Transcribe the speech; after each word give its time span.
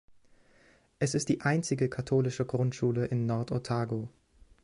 Es 0.97 1.13
ist 1.13 1.29
die 1.29 1.41
einzige 1.41 1.87
katholische 1.87 2.43
Grundschule 2.43 3.05
in 3.05 3.27
Nord 3.27 3.51
Otago. 3.51 4.09